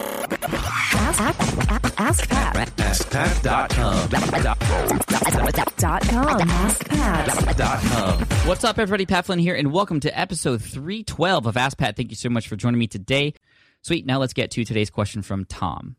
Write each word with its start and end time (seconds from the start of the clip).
Ask, 0.00 1.20
ask, 1.20 2.00
ask 2.00 2.28
Pat. 2.28 2.54
AskPat.com. 2.76 4.08
Dot 5.76 6.02
com. 6.02 6.38
AskPat. 6.48 8.46
What's 8.46 8.62
up, 8.62 8.78
everybody? 8.78 9.06
Pat 9.06 9.26
Flynn 9.26 9.40
here, 9.40 9.56
and 9.56 9.72
welcome 9.72 9.98
to 10.00 10.18
episode 10.18 10.62
312 10.62 11.46
of 11.46 11.56
Ask 11.56 11.78
Pat. 11.78 11.96
Thank 11.96 12.10
you 12.10 12.16
so 12.16 12.28
much 12.28 12.46
for 12.46 12.54
joining 12.54 12.78
me 12.78 12.86
today. 12.86 13.34
Sweet. 13.82 14.06
Now 14.06 14.18
let's 14.18 14.34
get 14.34 14.52
to 14.52 14.64
today's 14.64 14.90
question 14.90 15.22
from 15.22 15.44
Tom. 15.46 15.96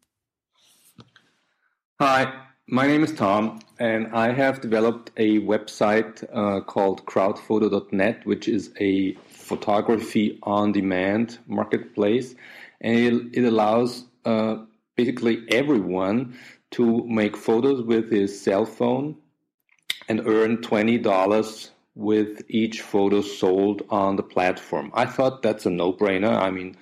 Hi, 2.00 2.34
my 2.68 2.88
name 2.88 3.04
is 3.04 3.14
Tom, 3.14 3.60
and 3.80 4.16
I 4.16 4.32
have 4.32 4.62
developed 4.62 5.12
a 5.18 5.40
website 5.40 6.24
uh, 6.34 6.62
called 6.62 7.06
crowdphoto.net, 7.06 8.26
which 8.26 8.48
is 8.48 8.72
a 8.80 9.16
photography 9.28 10.40
on 10.44 10.72
demand 10.72 11.40
marketplace. 11.48 12.36
And 12.82 12.98
it, 12.98 13.40
it 13.40 13.46
allows 13.46 14.06
uh, 14.26 14.58
basically 14.96 15.46
everyone 15.50 16.38
to 16.72 17.06
make 17.08 17.36
photos 17.36 17.82
with 17.84 18.12
his 18.12 18.40
cell 18.40 18.66
phone 18.66 19.18
and 20.08 20.26
earn 20.26 20.58
$20 20.58 21.70
with 21.96 22.42
each 22.48 22.82
photo 22.82 23.22
sold 23.22 23.84
on 23.90 24.16
the 24.16 24.24
platform. 24.24 24.92
I 24.94 25.06
thought 25.06 25.42
that's 25.42 25.66
a 25.66 25.70
no 25.70 25.92
brainer. 25.92 26.36
I 26.36 26.50
mean, 26.52 26.78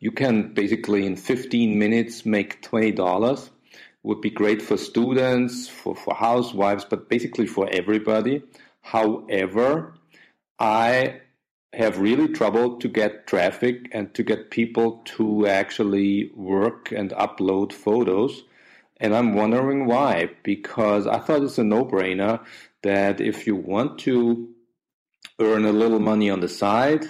you 0.00 0.10
can 0.10 0.54
basically 0.54 1.06
in 1.06 1.16
15 1.16 1.78
minutes 1.78 2.24
make 2.24 2.62
$20 2.62 3.50
would 4.02 4.20
be 4.20 4.30
great 4.30 4.60
for 4.60 4.76
students, 4.76 5.68
for, 5.68 5.96
for 5.96 6.14
housewives, 6.14 6.84
but 6.84 7.08
basically 7.08 7.46
for 7.46 7.68
everybody. 7.70 8.42
However, 8.82 9.94
I 10.58 11.20
have 11.76 11.98
really 11.98 12.28
trouble 12.28 12.78
to 12.78 12.88
get 12.88 13.26
traffic 13.26 13.88
and 13.92 14.14
to 14.14 14.22
get 14.22 14.50
people 14.50 15.02
to 15.16 15.46
actually 15.46 16.30
work 16.34 16.92
and 16.92 17.10
upload 17.10 17.72
photos. 17.72 18.42
And 18.98 19.14
I'm 19.14 19.34
wondering 19.34 19.86
why, 19.86 20.30
because 20.42 21.06
I 21.06 21.18
thought 21.18 21.42
it's 21.42 21.58
a 21.58 21.64
no 21.64 21.84
brainer 21.84 22.44
that 22.82 23.20
if 23.20 23.46
you 23.46 23.56
want 23.56 23.98
to 24.00 24.48
earn 25.40 25.64
a 25.64 25.72
little 25.72 25.98
money 25.98 26.30
on 26.30 26.40
the 26.40 26.48
side, 26.48 27.08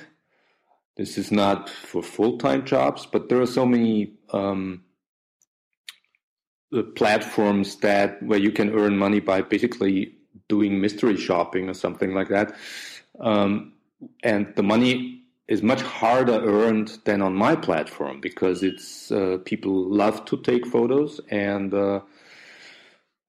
this 0.97 1.19
is 1.19 1.31
not 1.31 1.69
for 1.69 2.03
full 2.03 2.39
time 2.39 2.65
jobs, 2.65 3.07
but 3.07 3.29
there 3.29 3.41
are 3.41 3.47
so 3.47 3.67
many 3.67 4.15
um, 4.31 4.85
platforms 6.95 7.77
that 7.77 8.23
where 8.23 8.39
you 8.39 8.51
can 8.51 8.71
earn 8.71 8.97
money 8.97 9.21
by 9.21 9.43
basically 9.43 10.15
doing 10.49 10.81
mystery 10.81 11.17
shopping 11.17 11.69
or 11.69 11.75
something 11.75 12.15
like 12.15 12.29
that. 12.29 12.55
Um, 13.21 13.74
and 14.23 14.55
the 14.57 14.63
money 14.63 15.23
is 15.47 15.63
much 15.63 15.83
harder 15.83 16.41
earned 16.45 16.99
than 17.05 17.21
on 17.21 17.35
my 17.35 17.55
platform 17.55 18.21
because 18.21 18.63
it's 18.63 19.13
uh, 19.13 19.39
people 19.45 19.89
love 19.91 20.25
to 20.25 20.39
take 20.39 20.67
photos 20.67 21.21
and 21.31 21.75
uh, 21.75 22.01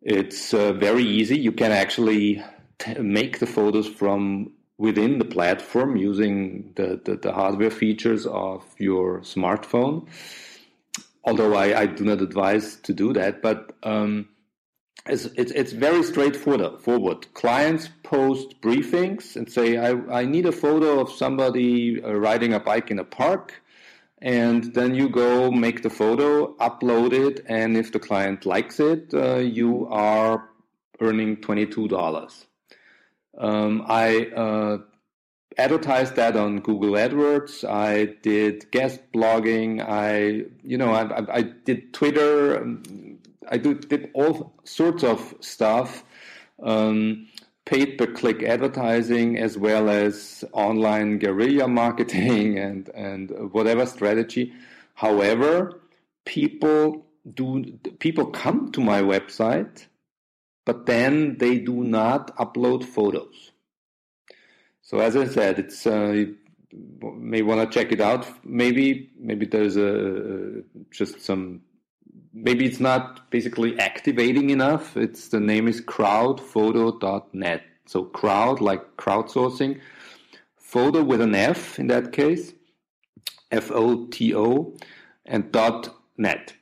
it's 0.01 0.53
uh, 0.53 0.71
very 0.73 1.03
easy. 1.03 1.37
You 1.37 1.51
can 1.51 1.71
actually 1.71 2.43
t- 2.79 2.99
make 2.99 3.39
the 3.39 3.45
photos 3.47 3.87
from 3.87 4.51
within 4.77 5.19
the 5.19 5.25
platform 5.25 5.95
using 5.95 6.71
the, 6.75 7.01
the, 7.03 7.15
the 7.17 7.33
hardware 7.33 7.71
features 7.71 8.25
of 8.25 8.63
your 8.77 9.19
smartphone 9.21 10.07
although 11.25 11.55
I, 11.55 11.81
I, 11.81 11.85
do 11.87 12.05
not 12.05 12.21
advise 12.21 12.75
to 12.77 12.93
do 12.93 13.11
that. 13.13 13.41
But 13.41 13.75
um, 13.83 14.29
it's, 15.07 15.71
very 15.71 16.03
straightforward. 16.03 16.81
Forward. 16.81 17.33
Clients 17.33 17.89
post 18.03 18.59
briefings 18.61 19.35
and 19.35 19.51
say, 19.51 19.77
I, 19.77 19.91
I 20.21 20.25
need 20.25 20.45
a 20.45 20.51
photo 20.51 20.99
of 20.99 21.11
somebody 21.11 22.03
uh, 22.03 22.13
riding 22.13 22.53
a 22.53 22.59
bike 22.59 22.91
in 22.91 22.99
a 22.99 23.03
park. 23.03 23.61
And 24.21 24.73
then 24.73 24.95
you 24.95 25.09
go 25.09 25.51
make 25.51 25.83
the 25.83 25.89
photo, 25.89 26.55
upload 26.55 27.13
it, 27.13 27.45
and 27.47 27.77
if 27.77 27.91
the 27.91 27.99
client 27.99 28.45
likes 28.45 28.79
it, 28.79 29.13
uh, 29.13 29.35
you 29.37 29.87
are 29.91 30.49
earning 30.99 31.37
$22. 31.37 32.45
Um, 33.37 33.83
I 33.87 34.27
uh, 34.27 34.77
advertised 35.57 36.15
that 36.15 36.35
on 36.35 36.59
Google 36.61 36.91
AdWords. 36.91 37.67
I 37.69 38.05
did 38.23 38.71
guest 38.71 39.01
blogging. 39.13 39.85
I, 39.87 40.45
you 40.63 40.77
know, 40.77 40.91
I, 40.91 41.37
I 41.37 41.41
did 41.41 41.93
Twitter. 41.93 42.77
I 43.49 43.57
do, 43.57 43.75
did 43.75 44.09
all 44.13 44.53
sorts 44.63 45.03
of 45.03 45.35
stuff, 45.39 46.03
um, 46.61 47.27
paid 47.65 47.97
per 47.97 48.07
click 48.07 48.43
advertising 48.43 49.37
as 49.37 49.57
well 49.57 49.89
as 49.89 50.43
online 50.53 51.17
guerrilla 51.17 51.67
marketing 51.67 52.59
and 52.67 52.89
and 52.89 53.31
whatever 53.51 53.85
strategy. 53.85 54.53
However, 54.93 55.81
people 56.25 57.05
do 57.33 57.79
people 57.99 58.27
come 58.27 58.71
to 58.71 58.81
my 58.81 59.01
website, 59.01 59.87
but 60.65 60.85
then 60.85 61.37
they 61.37 61.57
do 61.59 61.83
not 61.83 62.35
upload 62.37 62.83
photos. 62.83 63.51
So 64.81 64.99
as 64.99 65.15
I 65.15 65.25
said, 65.25 65.57
it's 65.57 65.87
uh, 65.87 66.11
you 66.11 66.35
may 67.01 67.41
want 67.41 67.61
to 67.61 67.79
check 67.79 67.91
it 67.91 68.01
out. 68.01 68.27
Maybe 68.45 69.09
maybe 69.17 69.47
there's 69.47 69.77
a 69.77 70.61
just 70.91 71.21
some 71.21 71.61
maybe 72.35 72.65
it's 72.65 72.81
not 72.81 73.29
basically 73.31 73.79
activating 73.79 74.49
enough. 74.49 74.97
It's 74.97 75.29
the 75.29 75.39
name 75.39 75.67
is 75.67 75.81
crowdphoto.net. 75.81 77.63
So 77.87 78.03
crowd 78.03 78.61
like 78.61 78.97
crowdsourcing, 78.97 79.79
photo 80.57 81.03
with 81.03 81.21
an 81.21 81.33
F 81.33 81.79
in 81.79 81.87
that 81.87 82.11
case, 82.11 82.53
F 83.51 83.71
O 83.71 84.07
T 84.07 84.35
O, 84.35 84.75
and 85.25 85.51
dot 85.51 85.95
net. 86.17 86.53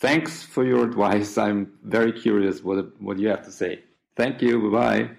Thanks 0.00 0.42
for 0.42 0.64
your 0.64 0.84
advice. 0.84 1.38
I'm 1.38 1.72
very 1.82 2.12
curious 2.12 2.62
what 2.62 3.00
what 3.00 3.18
you 3.18 3.28
have 3.28 3.44
to 3.44 3.52
say. 3.52 3.82
Thank 4.16 4.42
you. 4.42 4.70
Bye 4.70 4.78
bye. 4.78 5.10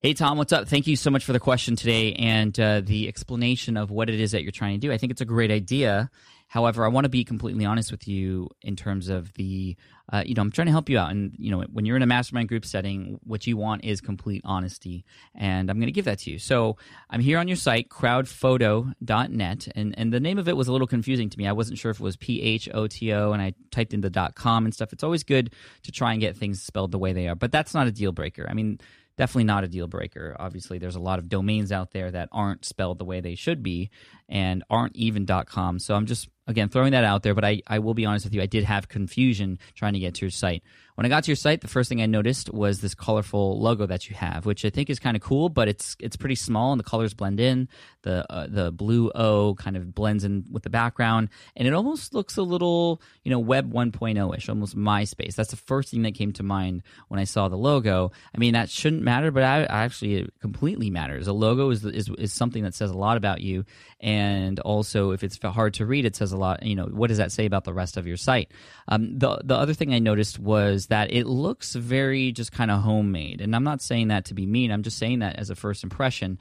Hey, 0.00 0.14
Tom, 0.14 0.38
what's 0.38 0.52
up? 0.52 0.68
Thank 0.68 0.86
you 0.86 0.94
so 0.94 1.10
much 1.10 1.24
for 1.24 1.32
the 1.32 1.40
question 1.40 1.74
today 1.74 2.12
and 2.12 2.58
uh, 2.60 2.82
the 2.82 3.08
explanation 3.08 3.76
of 3.76 3.90
what 3.90 4.08
it 4.08 4.20
is 4.20 4.30
that 4.30 4.44
you're 4.44 4.52
trying 4.52 4.80
to 4.80 4.86
do. 4.86 4.92
I 4.92 4.96
think 4.96 5.10
it's 5.10 5.20
a 5.20 5.24
great 5.24 5.50
idea. 5.50 6.08
However, 6.48 6.84
I 6.84 6.88
want 6.88 7.04
to 7.04 7.10
be 7.10 7.24
completely 7.24 7.66
honest 7.66 7.90
with 7.90 8.08
you 8.08 8.48
in 8.62 8.74
terms 8.74 9.10
of 9.10 9.32
the, 9.34 9.76
uh, 10.10 10.22
you 10.24 10.34
know, 10.34 10.40
I'm 10.40 10.50
trying 10.50 10.66
to 10.66 10.72
help 10.72 10.88
you 10.88 10.98
out. 10.98 11.10
And, 11.10 11.34
you 11.38 11.50
know, 11.50 11.62
when 11.70 11.84
you're 11.84 11.96
in 11.96 12.02
a 12.02 12.06
mastermind 12.06 12.48
group 12.48 12.64
setting, 12.64 13.20
what 13.22 13.46
you 13.46 13.58
want 13.58 13.84
is 13.84 14.00
complete 14.00 14.40
honesty. 14.46 15.04
And 15.34 15.70
I'm 15.70 15.76
going 15.76 15.88
to 15.88 15.92
give 15.92 16.06
that 16.06 16.20
to 16.20 16.30
you. 16.30 16.38
So 16.38 16.78
I'm 17.10 17.20
here 17.20 17.38
on 17.38 17.48
your 17.48 17.56
site, 17.58 17.90
crowdphoto.net. 17.90 19.68
And, 19.76 19.98
and 19.98 20.12
the 20.12 20.20
name 20.20 20.38
of 20.38 20.48
it 20.48 20.56
was 20.56 20.68
a 20.68 20.72
little 20.72 20.86
confusing 20.86 21.28
to 21.28 21.38
me. 21.38 21.46
I 21.46 21.52
wasn't 21.52 21.78
sure 21.78 21.90
if 21.90 22.00
it 22.00 22.02
was 22.02 22.16
P 22.16 22.40
H 22.40 22.66
O 22.72 22.86
T 22.86 23.12
O 23.12 23.32
and 23.32 23.42
I 23.42 23.52
typed 23.70 23.92
in 23.92 24.00
the 24.00 24.10
dot 24.10 24.34
.com 24.34 24.64
and 24.64 24.72
stuff. 24.72 24.94
It's 24.94 25.04
always 25.04 25.24
good 25.24 25.52
to 25.82 25.92
try 25.92 26.12
and 26.12 26.20
get 26.20 26.34
things 26.34 26.62
spelled 26.62 26.92
the 26.92 26.98
way 26.98 27.12
they 27.12 27.28
are. 27.28 27.34
But 27.34 27.52
that's 27.52 27.74
not 27.74 27.86
a 27.86 27.92
deal 27.92 28.12
breaker. 28.12 28.46
I 28.48 28.54
mean, 28.54 28.80
definitely 29.18 29.44
not 29.44 29.64
a 29.64 29.68
deal 29.68 29.86
breaker. 29.86 30.34
Obviously, 30.38 30.78
there's 30.78 30.96
a 30.96 31.00
lot 31.00 31.18
of 31.18 31.28
domains 31.28 31.72
out 31.72 31.90
there 31.90 32.10
that 32.10 32.30
aren't 32.32 32.64
spelled 32.64 32.98
the 32.98 33.04
way 33.04 33.20
they 33.20 33.34
should 33.34 33.62
be 33.62 33.90
and 34.30 34.64
aren't 34.70 34.96
even 34.96 35.26
.com. 35.26 35.78
So 35.78 35.94
I'm 35.94 36.06
just 36.06 36.28
again 36.48 36.68
throwing 36.68 36.92
that 36.92 37.04
out 37.04 37.22
there. 37.22 37.34
But 37.34 37.44
I, 37.44 37.62
I 37.66 37.78
will 37.78 37.94
be 37.94 38.06
honest 38.06 38.24
with 38.24 38.34
you, 38.34 38.42
I 38.42 38.46
did 38.46 38.64
have 38.64 38.88
confusion 38.88 39.58
trying 39.74 39.92
to 39.92 40.00
get 40.00 40.14
to 40.14 40.22
your 40.22 40.30
site. 40.30 40.64
When 40.98 41.06
I 41.06 41.10
got 41.10 41.22
to 41.22 41.30
your 41.30 41.36
site, 41.36 41.60
the 41.60 41.68
first 41.68 41.88
thing 41.88 42.02
I 42.02 42.06
noticed 42.06 42.52
was 42.52 42.80
this 42.80 42.92
colorful 42.92 43.60
logo 43.60 43.86
that 43.86 44.10
you 44.10 44.16
have, 44.16 44.46
which 44.46 44.64
I 44.64 44.70
think 44.70 44.90
is 44.90 44.98
kind 44.98 45.16
of 45.16 45.22
cool, 45.22 45.48
but 45.48 45.68
it's 45.68 45.96
it's 46.00 46.16
pretty 46.16 46.34
small 46.34 46.72
and 46.72 46.80
the 46.80 46.84
colors 46.84 47.14
blend 47.14 47.38
in. 47.38 47.68
The 48.02 48.26
uh, 48.32 48.48
the 48.48 48.72
blue 48.72 49.12
O 49.14 49.54
kind 49.54 49.76
of 49.76 49.94
blends 49.94 50.24
in 50.24 50.44
with 50.50 50.64
the 50.64 50.70
background, 50.70 51.28
and 51.54 51.68
it 51.68 51.74
almost 51.74 52.14
looks 52.14 52.36
a 52.36 52.42
little 52.42 53.00
you 53.22 53.30
know 53.30 53.38
Web 53.38 53.72
1.0 53.72 54.36
ish, 54.36 54.48
almost 54.48 54.76
MySpace. 54.76 55.36
That's 55.36 55.50
the 55.50 55.56
first 55.56 55.92
thing 55.92 56.02
that 56.02 56.16
came 56.16 56.32
to 56.32 56.42
mind 56.42 56.82
when 57.06 57.20
I 57.20 57.24
saw 57.24 57.46
the 57.46 57.56
logo. 57.56 58.10
I 58.34 58.38
mean, 58.38 58.54
that 58.54 58.68
shouldn't 58.68 59.02
matter, 59.02 59.30
but 59.30 59.44
I, 59.44 59.66
actually 59.66 60.16
it 60.16 60.32
completely 60.40 60.90
matters. 60.90 61.28
A 61.28 61.32
logo 61.32 61.70
is, 61.70 61.84
is 61.84 62.10
is 62.18 62.32
something 62.32 62.64
that 62.64 62.74
says 62.74 62.90
a 62.90 62.98
lot 62.98 63.16
about 63.16 63.40
you, 63.40 63.64
and 64.00 64.58
also 64.58 65.12
if 65.12 65.22
it's 65.22 65.38
hard 65.40 65.74
to 65.74 65.86
read, 65.86 66.06
it 66.06 66.16
says 66.16 66.32
a 66.32 66.36
lot. 66.38 66.62
You 66.62 66.76
know, 66.76 66.86
what 66.86 67.08
does 67.08 67.18
that 67.18 67.32
say 67.32 67.44
about 67.44 67.64
the 67.64 67.74
rest 67.74 67.96
of 67.96 68.06
your 68.06 68.16
site? 68.16 68.50
Um, 68.88 69.18
the 69.18 69.40
the 69.44 69.56
other 69.56 69.74
thing 69.74 69.92
I 69.92 69.98
noticed 69.98 70.38
was 70.38 70.86
that 70.86 71.12
it 71.12 71.26
looks 71.26 71.74
very 71.74 72.32
just 72.32 72.52
kind 72.52 72.70
of 72.70 72.82
homemade. 72.82 73.40
And 73.40 73.54
I'm 73.54 73.64
not 73.64 73.82
saying 73.82 74.08
that 74.08 74.26
to 74.26 74.34
be 74.34 74.46
mean, 74.46 74.70
I'm 74.70 74.82
just 74.82 74.98
saying 74.98 75.18
that 75.18 75.36
as 75.36 75.50
a 75.50 75.54
first 75.54 75.84
impression. 75.84 76.38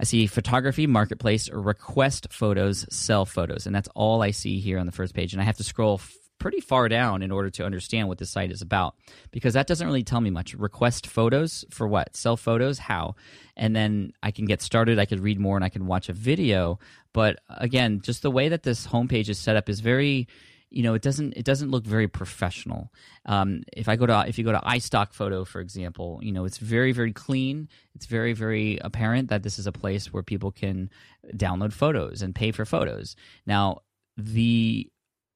I 0.00 0.04
see 0.04 0.26
photography, 0.26 0.86
marketplace, 0.86 1.50
request 1.50 2.28
photos, 2.32 2.86
sell 2.88 3.26
photos. 3.26 3.66
And 3.66 3.74
that's 3.74 3.88
all 3.94 4.22
I 4.22 4.30
see 4.30 4.58
here 4.58 4.78
on 4.78 4.86
the 4.86 4.92
first 4.92 5.14
page. 5.14 5.34
And 5.34 5.42
I 5.42 5.44
have 5.44 5.58
to 5.58 5.64
scroll 5.64 6.00
pretty 6.40 6.60
far 6.60 6.88
down 6.88 7.22
in 7.22 7.30
order 7.30 7.50
to 7.50 7.64
understand 7.64 8.08
what 8.08 8.18
this 8.18 8.30
site 8.30 8.50
is 8.50 8.62
about 8.62 8.96
because 9.30 9.54
that 9.54 9.68
doesn't 9.68 9.86
really 9.86 10.02
tell 10.02 10.20
me 10.20 10.30
much. 10.30 10.54
Request 10.54 11.06
photos 11.06 11.64
for 11.70 11.86
what? 11.86 12.16
Sell 12.16 12.36
photos? 12.36 12.78
How? 12.78 13.14
And 13.56 13.76
then 13.76 14.12
I 14.24 14.32
can 14.32 14.46
get 14.46 14.60
started. 14.60 14.98
I 14.98 15.04
could 15.04 15.20
read 15.20 15.38
more 15.38 15.54
and 15.54 15.64
I 15.64 15.68
can 15.68 15.86
watch 15.86 16.08
a 16.08 16.12
video. 16.12 16.80
But 17.12 17.38
again, 17.48 18.00
just 18.00 18.22
the 18.22 18.30
way 18.30 18.48
that 18.48 18.64
this 18.64 18.88
homepage 18.88 19.28
is 19.28 19.38
set 19.38 19.54
up 19.54 19.68
is 19.68 19.78
very 19.78 20.26
you 20.70 20.84
know 20.84 20.94
it 20.94 21.02
doesn't 21.02 21.34
it 21.36 21.44
doesn't 21.44 21.70
look 21.70 21.84
very 21.84 22.06
professional 22.06 22.92
um, 23.26 23.62
if 23.72 23.88
i 23.88 23.96
go 23.96 24.06
to 24.06 24.24
if 24.28 24.38
you 24.38 24.44
go 24.44 24.52
to 24.52 24.60
istock 24.60 25.12
photo 25.12 25.44
for 25.44 25.60
example 25.60 26.20
you 26.22 26.30
know 26.30 26.44
it's 26.44 26.58
very 26.58 26.92
very 26.92 27.12
clean 27.12 27.68
it's 27.96 28.06
very 28.06 28.32
very 28.32 28.78
apparent 28.82 29.30
that 29.30 29.42
this 29.42 29.58
is 29.58 29.66
a 29.66 29.72
place 29.72 30.12
where 30.12 30.22
people 30.22 30.52
can 30.52 30.88
download 31.34 31.72
photos 31.72 32.22
and 32.22 32.36
pay 32.36 32.52
for 32.52 32.64
photos 32.64 33.16
now 33.46 33.80
the 34.16 34.88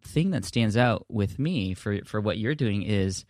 thing 0.04 0.30
that 0.30 0.44
stands 0.44 0.76
out 0.76 1.06
with 1.08 1.38
me 1.38 1.74
for 1.74 1.98
for 2.04 2.20
what 2.20 2.38
you're 2.38 2.54
doing 2.54 2.82
is 2.82 3.24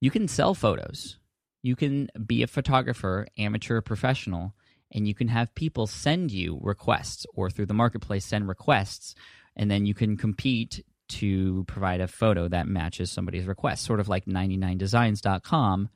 you 0.00 0.10
can 0.10 0.28
sell 0.28 0.54
photos. 0.54 1.18
You 1.62 1.76
can 1.76 2.08
be 2.26 2.42
a 2.42 2.46
photographer 2.46 3.26
amateur 3.38 3.80
professional 3.80 4.54
and 4.92 5.08
you 5.08 5.14
can 5.14 5.28
have 5.28 5.54
people 5.54 5.86
send 5.86 6.30
you 6.30 6.58
requests 6.62 7.26
or 7.34 7.50
through 7.50 7.66
the 7.66 7.74
marketplace 7.74 8.24
send 8.24 8.48
requests 8.48 9.14
and 9.56 9.70
then 9.70 9.86
you 9.86 9.94
can 9.94 10.16
compete 10.16 10.84
to 11.06 11.64
provide 11.64 12.00
a 12.00 12.08
photo 12.08 12.48
that 12.48 12.66
matches 12.66 13.10
somebody's 13.10 13.46
request 13.46 13.84
sort 13.84 14.00
of 14.00 14.08
like 14.08 14.24
99designs.com 14.26 15.88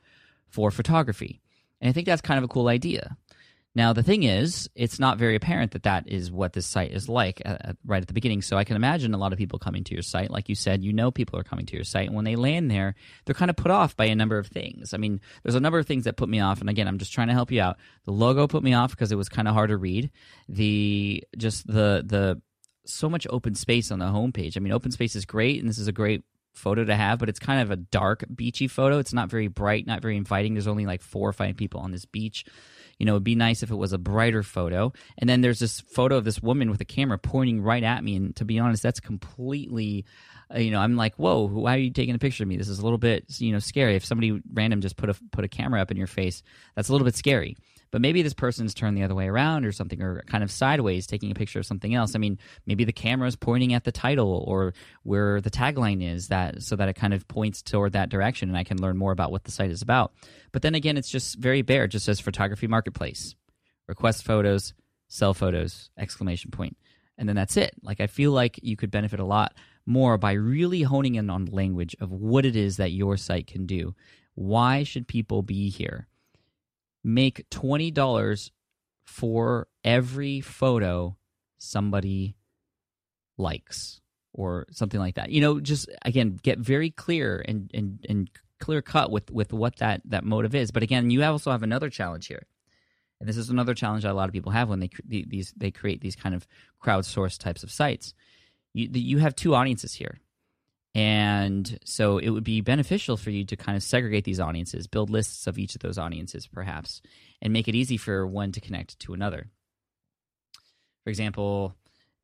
for 0.48 0.70
photography. 0.70 1.40
And 1.80 1.88
i 1.88 1.92
think 1.92 2.06
that's 2.06 2.22
kind 2.22 2.38
of 2.38 2.44
a 2.44 2.48
cool 2.48 2.68
idea 2.68 3.16
now, 3.78 3.92
the 3.92 4.02
thing 4.02 4.24
is, 4.24 4.68
it's 4.74 4.98
not 4.98 5.18
very 5.18 5.36
apparent 5.36 5.70
that 5.70 5.84
that 5.84 6.08
is 6.08 6.32
what 6.32 6.52
this 6.52 6.66
site 6.66 6.90
is 6.90 7.08
like 7.08 7.40
uh, 7.46 7.58
uh, 7.64 7.72
right 7.86 8.02
at 8.02 8.08
the 8.08 8.12
beginning. 8.12 8.42
So 8.42 8.56
I 8.56 8.64
can 8.64 8.74
imagine 8.74 9.14
a 9.14 9.18
lot 9.18 9.32
of 9.32 9.38
people 9.38 9.60
coming 9.60 9.84
to 9.84 9.94
your 9.94 10.02
site. 10.02 10.32
Like 10.32 10.48
you 10.48 10.56
said, 10.56 10.82
you 10.82 10.92
know 10.92 11.12
people 11.12 11.38
are 11.38 11.44
coming 11.44 11.64
to 11.66 11.76
your 11.76 11.84
site. 11.84 12.08
And 12.08 12.16
when 12.16 12.24
they 12.24 12.34
land 12.34 12.72
there, 12.72 12.96
they're 13.24 13.36
kind 13.36 13.50
of 13.50 13.56
put 13.56 13.70
off 13.70 13.96
by 13.96 14.06
a 14.06 14.16
number 14.16 14.36
of 14.36 14.48
things. 14.48 14.94
I 14.94 14.96
mean, 14.96 15.20
there's 15.44 15.54
a 15.54 15.60
number 15.60 15.78
of 15.78 15.86
things 15.86 16.04
that 16.04 16.16
put 16.16 16.28
me 16.28 16.40
off. 16.40 16.60
And 16.60 16.68
again, 16.68 16.88
I'm 16.88 16.98
just 16.98 17.12
trying 17.12 17.28
to 17.28 17.34
help 17.34 17.52
you 17.52 17.60
out. 17.60 17.76
The 18.04 18.10
logo 18.10 18.48
put 18.48 18.64
me 18.64 18.74
off 18.74 18.90
because 18.90 19.12
it 19.12 19.16
was 19.16 19.28
kind 19.28 19.46
of 19.46 19.54
hard 19.54 19.70
to 19.70 19.76
read. 19.76 20.10
The 20.48 21.22
just 21.36 21.64
the 21.68 22.02
the 22.04 22.42
so 22.84 23.08
much 23.08 23.28
open 23.30 23.54
space 23.54 23.92
on 23.92 24.00
the 24.00 24.06
homepage. 24.06 24.56
I 24.56 24.60
mean, 24.60 24.72
open 24.72 24.90
space 24.90 25.14
is 25.14 25.24
great, 25.24 25.60
and 25.60 25.68
this 25.68 25.78
is 25.78 25.86
a 25.86 25.92
great 25.92 26.24
photo 26.54 26.84
to 26.84 26.94
have, 26.94 27.18
but 27.18 27.28
it's 27.28 27.38
kind 27.38 27.60
of 27.60 27.70
a 27.70 27.76
dark, 27.76 28.24
beachy 28.34 28.68
photo. 28.68 28.98
It's 28.98 29.12
not 29.12 29.30
very 29.30 29.48
bright, 29.48 29.86
not 29.86 30.02
very 30.02 30.16
inviting. 30.16 30.54
There's 30.54 30.66
only 30.66 30.86
like 30.86 31.02
four 31.02 31.28
or 31.28 31.32
five 31.32 31.56
people 31.56 31.80
on 31.80 31.92
this 31.92 32.04
beach. 32.04 32.44
You 32.98 33.06
know, 33.06 33.12
it'd 33.12 33.24
be 33.24 33.36
nice 33.36 33.62
if 33.62 33.70
it 33.70 33.76
was 33.76 33.92
a 33.92 33.98
brighter 33.98 34.42
photo. 34.42 34.92
And 35.18 35.30
then 35.30 35.40
there's 35.40 35.60
this 35.60 35.80
photo 35.80 36.16
of 36.16 36.24
this 36.24 36.42
woman 36.42 36.70
with 36.70 36.80
a 36.80 36.84
camera 36.84 37.18
pointing 37.18 37.62
right 37.62 37.82
at 37.82 38.02
me. 38.02 38.16
And 38.16 38.34
to 38.36 38.44
be 38.44 38.58
honest, 38.58 38.82
that's 38.82 38.98
completely, 38.98 40.04
uh, 40.52 40.58
you 40.58 40.72
know, 40.72 40.80
I'm 40.80 40.96
like, 40.96 41.14
whoa, 41.14 41.46
why 41.46 41.76
are 41.76 41.78
you 41.78 41.92
taking 41.92 42.16
a 42.16 42.18
picture 42.18 42.42
of 42.42 42.48
me? 42.48 42.56
This 42.56 42.68
is 42.68 42.80
a 42.80 42.82
little 42.82 42.98
bit, 42.98 43.24
you 43.38 43.52
know, 43.52 43.60
scary. 43.60 43.94
If 43.94 44.04
somebody 44.04 44.42
random 44.52 44.80
just 44.80 44.96
put 44.96 45.10
a 45.10 45.16
put 45.30 45.44
a 45.44 45.48
camera 45.48 45.80
up 45.80 45.92
in 45.92 45.96
your 45.96 46.08
face, 46.08 46.42
that's 46.74 46.88
a 46.88 46.92
little 46.92 47.04
bit 47.04 47.14
scary 47.14 47.56
but 47.90 48.00
maybe 48.00 48.22
this 48.22 48.34
person's 48.34 48.74
turned 48.74 48.96
the 48.96 49.02
other 49.02 49.14
way 49.14 49.28
around 49.28 49.64
or 49.64 49.72
something 49.72 50.02
or 50.02 50.22
kind 50.26 50.44
of 50.44 50.50
sideways 50.50 51.06
taking 51.06 51.30
a 51.30 51.34
picture 51.34 51.58
of 51.58 51.66
something 51.66 51.94
else. 51.94 52.14
I 52.14 52.18
mean 52.18 52.38
maybe 52.66 52.84
the 52.84 52.92
camera 52.92 53.28
is 53.28 53.36
pointing 53.36 53.74
at 53.74 53.84
the 53.84 53.92
title 53.92 54.44
or 54.46 54.74
where 55.02 55.40
the 55.40 55.50
tagline 55.50 56.02
is 56.02 56.28
that 56.28 56.62
so 56.62 56.76
that 56.76 56.88
it 56.88 56.94
kind 56.94 57.14
of 57.14 57.26
points 57.28 57.62
toward 57.62 57.92
that 57.92 58.08
direction 58.08 58.48
and 58.48 58.58
i 58.58 58.64
can 58.64 58.80
learn 58.80 58.96
more 58.96 59.12
about 59.12 59.30
what 59.32 59.44
the 59.44 59.50
site 59.50 59.70
is 59.70 59.82
about. 59.82 60.12
But 60.52 60.62
then 60.62 60.74
again 60.74 60.96
it's 60.96 61.10
just 61.10 61.38
very 61.38 61.62
bare. 61.62 61.84
It 61.84 61.88
just 61.88 62.06
says 62.06 62.20
photography 62.20 62.66
marketplace 62.66 63.34
request 63.86 64.24
photos 64.24 64.74
sell 65.08 65.34
photos 65.34 65.90
exclamation 65.96 66.50
point. 66.50 66.76
And 67.16 67.28
then 67.28 67.36
that's 67.36 67.56
it. 67.56 67.74
Like 67.82 68.00
i 68.00 68.06
feel 68.06 68.32
like 68.32 68.60
you 68.62 68.76
could 68.76 68.90
benefit 68.90 69.20
a 69.20 69.24
lot 69.24 69.54
more 69.86 70.18
by 70.18 70.32
really 70.32 70.82
honing 70.82 71.14
in 71.14 71.30
on 71.30 71.46
language 71.46 71.96
of 71.98 72.12
what 72.12 72.44
it 72.44 72.54
is 72.54 72.76
that 72.76 72.92
your 72.92 73.16
site 73.16 73.46
can 73.46 73.64
do. 73.64 73.94
Why 74.34 74.84
should 74.84 75.08
people 75.08 75.42
be 75.42 75.70
here 75.70 76.06
make 77.04 77.48
$20 77.50 78.50
for 79.04 79.68
every 79.84 80.40
photo 80.40 81.16
somebody 81.58 82.36
likes 83.36 84.00
or 84.32 84.66
something 84.70 85.00
like 85.00 85.14
that. 85.16 85.30
You 85.30 85.40
know, 85.40 85.60
just 85.60 85.88
again, 86.02 86.38
get 86.42 86.58
very 86.58 86.90
clear 86.90 87.42
and 87.46 87.70
and 87.72 88.04
and 88.08 88.30
clear 88.60 88.82
cut 88.82 89.10
with 89.10 89.30
with 89.30 89.52
what 89.52 89.76
that 89.76 90.02
that 90.06 90.24
motive 90.24 90.54
is. 90.54 90.70
But 90.70 90.82
again, 90.82 91.10
you 91.10 91.24
also 91.24 91.50
have 91.50 91.62
another 91.62 91.90
challenge 91.90 92.26
here. 92.26 92.46
And 93.20 93.28
this 93.28 93.36
is 93.36 93.50
another 93.50 93.74
challenge 93.74 94.04
that 94.04 94.12
a 94.12 94.14
lot 94.14 94.28
of 94.28 94.32
people 94.32 94.52
have 94.52 94.68
when 94.68 94.80
they 94.80 94.90
these 95.04 95.52
they 95.56 95.70
create 95.70 96.00
these 96.00 96.16
kind 96.16 96.34
of 96.34 96.46
crowdsourced 96.82 97.38
types 97.38 97.62
of 97.62 97.70
sites. 97.70 98.14
You 98.74 98.88
you 98.92 99.18
have 99.18 99.34
two 99.34 99.54
audiences 99.54 99.94
here. 99.94 100.20
And 100.94 101.78
so 101.84 102.18
it 102.18 102.30
would 102.30 102.44
be 102.44 102.60
beneficial 102.60 103.16
for 103.16 103.30
you 103.30 103.44
to 103.44 103.56
kind 103.56 103.76
of 103.76 103.82
segregate 103.82 104.24
these 104.24 104.40
audiences, 104.40 104.86
build 104.86 105.10
lists 105.10 105.46
of 105.46 105.58
each 105.58 105.74
of 105.74 105.80
those 105.80 105.98
audiences, 105.98 106.46
perhaps, 106.46 107.02
and 107.40 107.52
make 107.52 107.68
it 107.68 107.74
easy 107.74 107.96
for 107.96 108.26
one 108.26 108.52
to 108.52 108.60
connect 108.60 108.98
to 109.00 109.14
another. 109.14 109.48
For 111.04 111.10
example, 111.10 111.74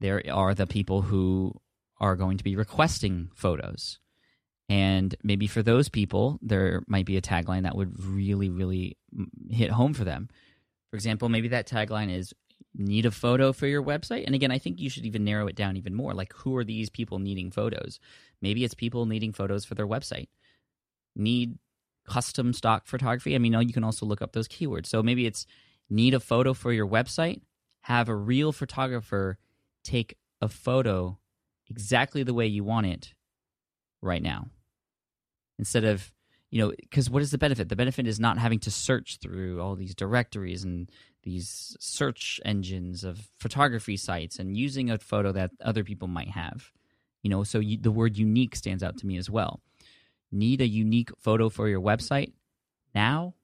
there 0.01 0.23
are 0.33 0.55
the 0.55 0.67
people 0.67 1.03
who 1.03 1.55
are 2.01 2.17
going 2.17 2.39
to 2.39 2.45
be 2.45 2.57
requesting 2.57 3.31
photos. 3.35 3.99
And 4.69 5.15
maybe 5.23 5.47
for 5.47 5.63
those 5.63 5.89
people, 5.89 6.39
there 6.43 6.83
might 6.87 7.07
be 7.07 7.17
a 7.17 7.23
tagline 7.23 7.63
that 7.63 7.77
would 7.77 8.03
really, 8.03 8.49
really 8.49 8.97
hit 9.51 9.71
home 9.71 9.95
for 9.95 10.05
them. 10.05 10.29
For 10.91 10.97
example, 10.97 11.29
maybe 11.29 11.49
that 11.49 11.69
tagline 11.69 12.15
is 12.15 12.33
need 12.75 13.07
a 13.07 13.11
photo 13.11 13.53
for 13.53 13.67
your 13.67 13.83
website. 13.83 14.27
And 14.27 14.35
again, 14.35 14.51
I 14.51 14.59
think 14.59 14.81
you 14.81 14.91
should 14.91 15.07
even 15.07 15.25
narrow 15.25 15.47
it 15.47 15.57
down 15.57 15.77
even 15.77 15.95
more. 15.95 16.13
Like, 16.13 16.33
who 16.33 16.57
are 16.57 16.65
these 16.65 16.91
people 16.91 17.19
needing 17.19 17.51
photos? 17.51 18.01
Maybe 18.43 18.65
it's 18.65 18.75
people 18.75 19.07
needing 19.07 19.33
photos 19.33 19.65
for 19.65 19.75
their 19.75 19.87
website. 19.87 20.29
Need 21.15 21.59
custom 22.07 22.53
stock 22.53 22.87
photography. 22.87 23.35
I 23.35 23.39
mean, 23.39 23.53
you 23.53 23.73
can 23.73 23.85
also 23.85 24.07
look 24.07 24.21
up 24.21 24.33
those 24.33 24.49
keywords. 24.49 24.87
So 24.87 25.03
maybe 25.03 25.27
it's 25.27 25.47
need 25.89 26.15
a 26.15 26.21
photo 26.21 26.53
for 26.53 26.73
your 26.73 26.89
website. 26.89 27.43
Have 27.83 28.09
a 28.09 28.15
real 28.15 28.53
photographer 28.53 29.39
take 29.85 30.17
a 30.41 30.49
photo 30.49 31.19
exactly 31.69 32.23
the 32.23 32.35
way 32.35 32.47
you 32.47 32.65
want 32.65 32.87
it 32.87 33.15
right 34.03 34.23
now. 34.23 34.49
Instead 35.59 35.85
of, 35.85 36.13
you 36.51 36.61
know, 36.61 36.73
because 36.81 37.09
what 37.09 37.23
is 37.23 37.31
the 37.31 37.39
benefit? 37.39 37.69
The 37.69 37.77
benefit 37.77 38.07
is 38.07 38.19
not 38.19 38.39
having 38.39 38.59
to 38.61 38.71
search 38.71 39.19
through 39.19 39.61
all 39.61 39.77
these 39.77 39.95
directories 39.95 40.65
and 40.65 40.91
these 41.25 41.77
search 41.81 42.41
engines 42.45 43.03
of 43.03 43.29
photography 43.39 43.97
sites 43.97 44.39
and 44.39 44.57
using 44.57 44.91
a 44.91 44.99
photo 44.99 45.33
that 45.33 45.51
other 45.61 45.83
people 45.83 46.09
might 46.09 46.31
have. 46.31 46.71
You 47.23 47.31
know, 47.31 47.43
so 47.43 47.59
you, 47.59 47.79
the 47.79 47.91
word 47.91 48.17
unique 48.17 48.55
stands 48.55 48.83
out 48.83 48.99
to 48.99 49.07
me 49.07 49.17
as 49.17 49.29
well. 49.29 49.61
Need 50.31 50.61
a 50.61 50.67
unique 50.67 51.11
photo 51.19 51.49
for 51.49 51.69
your 51.69 51.81
website? 51.81 52.33
Now, 52.95 53.35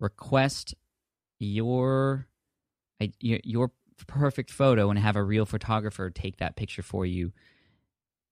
request 0.00 0.74
your 1.38 2.26
your 3.20 3.72
perfect 4.06 4.50
photo 4.50 4.90
and 4.90 4.98
have 4.98 5.16
a 5.16 5.22
real 5.22 5.46
photographer 5.46 6.10
take 6.10 6.38
that 6.38 6.56
picture 6.56 6.82
for 6.82 7.06
you 7.06 7.32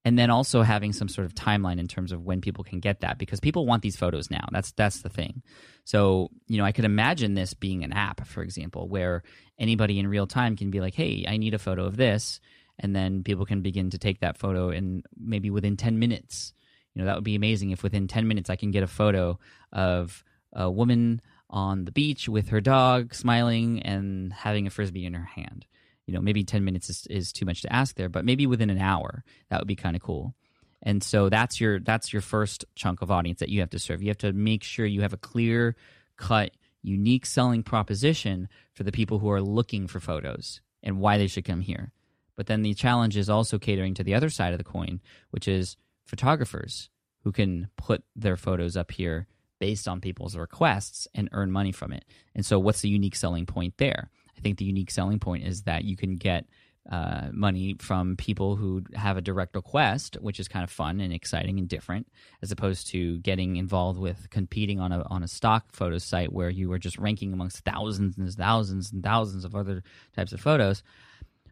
and 0.04 0.18
then 0.18 0.30
also 0.30 0.62
having 0.62 0.92
some 0.92 1.08
sort 1.08 1.26
of 1.26 1.34
timeline 1.34 1.78
in 1.78 1.86
terms 1.86 2.12
of 2.12 2.24
when 2.24 2.40
people 2.40 2.64
can 2.64 2.80
get 2.80 3.00
that 3.00 3.18
because 3.18 3.40
people 3.40 3.66
want 3.66 3.82
these 3.82 3.96
photos 3.96 4.30
now. 4.30 4.46
That's 4.50 4.72
that's 4.72 5.02
the 5.02 5.08
thing. 5.08 5.42
So 5.84 6.30
you 6.46 6.58
know 6.58 6.64
i 6.64 6.72
could 6.72 6.84
imagine 6.84 7.34
this 7.34 7.54
being 7.54 7.84
an 7.84 7.92
app 7.92 8.26
for 8.26 8.42
example 8.42 8.88
where 8.88 9.22
anybody 9.58 9.98
in 9.98 10.06
real 10.06 10.26
time 10.26 10.56
can 10.56 10.70
be 10.70 10.80
like 10.80 10.94
hey 10.94 11.24
i 11.26 11.36
need 11.36 11.54
a 11.54 11.58
photo 11.58 11.84
of 11.84 11.96
this 11.96 12.40
and 12.78 12.94
then 12.94 13.22
people 13.24 13.44
can 13.44 13.60
begin 13.60 13.90
to 13.90 13.98
take 13.98 14.20
that 14.20 14.38
photo 14.38 14.70
and 14.70 15.04
maybe 15.18 15.50
within 15.50 15.76
10 15.76 15.98
minutes. 15.98 16.52
You 16.94 17.02
know 17.02 17.06
that 17.06 17.16
would 17.16 17.24
be 17.24 17.34
amazing 17.34 17.70
if 17.70 17.82
within 17.82 18.08
10 18.08 18.26
minutes 18.26 18.50
i 18.50 18.56
can 18.56 18.70
get 18.70 18.82
a 18.82 18.88
photo 18.88 19.38
of 19.72 20.24
a 20.52 20.70
woman 20.70 21.20
on 21.48 21.84
the 21.84 21.92
beach 21.92 22.28
with 22.28 22.48
her 22.48 22.60
dog 22.60 23.14
smiling 23.14 23.82
and 23.82 24.32
having 24.32 24.66
a 24.66 24.70
frisbee 24.70 25.06
in 25.06 25.14
her 25.14 25.24
hand 25.24 25.66
you 26.10 26.16
know 26.16 26.20
maybe 26.20 26.42
10 26.42 26.64
minutes 26.64 26.90
is, 26.90 27.06
is 27.06 27.32
too 27.32 27.46
much 27.46 27.62
to 27.62 27.72
ask 27.72 27.94
there 27.94 28.08
but 28.08 28.24
maybe 28.24 28.48
within 28.48 28.68
an 28.68 28.78
hour 28.78 29.22
that 29.48 29.60
would 29.60 29.68
be 29.68 29.76
kind 29.76 29.94
of 29.94 30.02
cool. 30.02 30.34
And 30.82 31.04
so 31.04 31.28
that's 31.28 31.60
your 31.60 31.78
that's 31.78 32.12
your 32.12 32.22
first 32.22 32.64
chunk 32.74 33.00
of 33.00 33.10
audience 33.10 33.38
that 33.40 33.48
you 33.48 33.60
have 33.60 33.70
to 33.70 33.78
serve. 33.78 34.02
You 34.02 34.08
have 34.08 34.18
to 34.18 34.32
make 34.32 34.64
sure 34.64 34.86
you 34.86 35.02
have 35.02 35.12
a 35.12 35.18
clear 35.18 35.76
cut 36.16 36.52
unique 36.82 37.26
selling 37.26 37.62
proposition 37.62 38.48
for 38.72 38.82
the 38.82 38.92
people 38.92 39.18
who 39.18 39.30
are 39.30 39.42
looking 39.42 39.86
for 39.86 40.00
photos 40.00 40.60
and 40.82 40.98
why 40.98 41.18
they 41.18 41.26
should 41.26 41.44
come 41.44 41.60
here. 41.60 41.92
But 42.34 42.46
then 42.46 42.62
the 42.62 42.74
challenge 42.74 43.16
is 43.16 43.28
also 43.28 43.58
catering 43.58 43.94
to 43.94 44.02
the 44.02 44.14
other 44.14 44.30
side 44.30 44.52
of 44.52 44.58
the 44.58 44.64
coin 44.64 45.00
which 45.30 45.46
is 45.46 45.76
photographers 46.04 46.88
who 47.22 47.30
can 47.30 47.68
put 47.76 48.02
their 48.16 48.36
photos 48.36 48.76
up 48.76 48.90
here 48.90 49.26
based 49.58 49.86
on 49.86 50.00
people's 50.00 50.36
requests 50.36 51.06
and 51.14 51.28
earn 51.32 51.52
money 51.52 51.70
from 51.70 51.92
it. 51.92 52.04
And 52.34 52.44
so 52.44 52.58
what's 52.58 52.80
the 52.80 52.88
unique 52.88 53.14
selling 53.14 53.44
point 53.44 53.74
there 53.76 54.10
I 54.40 54.42
think 54.42 54.58
the 54.58 54.64
unique 54.64 54.90
selling 54.90 55.18
point 55.18 55.46
is 55.46 55.62
that 55.62 55.84
you 55.84 55.96
can 55.96 56.16
get 56.16 56.46
uh, 56.90 57.28
money 57.30 57.76
from 57.78 58.16
people 58.16 58.56
who 58.56 58.82
have 58.94 59.18
a 59.18 59.20
direct 59.20 59.54
request, 59.54 60.16
which 60.20 60.40
is 60.40 60.48
kind 60.48 60.64
of 60.64 60.70
fun 60.70 60.98
and 61.00 61.12
exciting 61.12 61.58
and 61.58 61.68
different, 61.68 62.08
as 62.40 62.50
opposed 62.50 62.86
to 62.88 63.18
getting 63.18 63.56
involved 63.56 63.98
with 63.98 64.30
competing 64.30 64.80
on 64.80 64.90
a 64.90 65.02
on 65.10 65.22
a 65.22 65.28
stock 65.28 65.66
photo 65.72 65.98
site 65.98 66.32
where 66.32 66.48
you 66.48 66.72
are 66.72 66.78
just 66.78 66.98
ranking 66.98 67.34
amongst 67.34 67.64
thousands 67.64 68.16
and 68.16 68.32
thousands 68.32 68.92
and 68.92 69.02
thousands 69.02 69.44
of 69.44 69.54
other 69.54 69.82
types 70.16 70.32
of 70.32 70.40
photos. 70.40 70.82